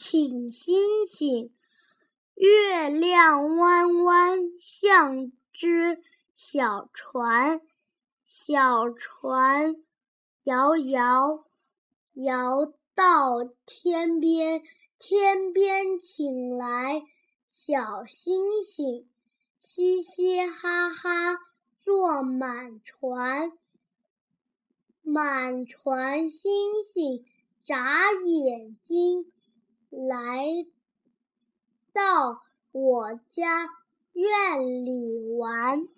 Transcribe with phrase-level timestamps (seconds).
[0.00, 1.52] 请星星。
[2.36, 6.00] 月亮弯弯像只
[6.34, 7.60] 小船，
[8.24, 9.74] 小船
[10.44, 11.44] 摇摇
[12.14, 14.62] 摇到天边，
[15.00, 17.02] 天边请来
[17.50, 19.10] 小星星，
[19.58, 21.40] 嘻嘻哈哈
[21.80, 23.50] 坐满船，
[25.02, 27.24] 满船星星
[27.64, 28.87] 眨眼睛
[30.08, 30.66] 来。
[31.92, 32.42] 到
[32.72, 33.68] 我家
[34.12, 35.88] 院里玩。